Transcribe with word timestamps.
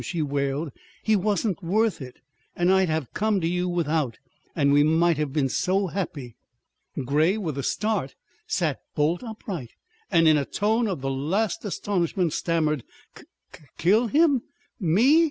she 0.03 0.19
wailed. 0.23 0.71
"He 1.03 1.11
he 1.11 1.15
wasn't 1.15 1.61
worth 1.63 2.01
it. 2.01 2.15
And 2.55 2.73
I'd 2.73 2.89
have 2.89 3.13
come 3.13 3.39
to 3.39 3.47
you 3.47 3.69
without. 3.69 4.17
And 4.55 4.73
we 4.73 4.81
might 4.83 5.17
have 5.17 5.31
been 5.31 5.47
so 5.47 5.85
happy!" 5.85 6.35
Grey, 7.05 7.37
with 7.37 7.55
a 7.55 7.61
start, 7.61 8.15
sat 8.47 8.79
bolt 8.95 9.21
upright, 9.23 9.73
and 10.09 10.27
in 10.27 10.37
a 10.37 10.45
tone 10.45 10.87
of 10.87 11.01
the 11.01 11.11
last 11.11 11.63
astonishment 11.65 12.33
stammered: 12.33 12.83
"K 13.13 13.25
K 13.53 13.61
Kill 13.77 14.07
him? 14.07 14.41
Me? 14.79 15.03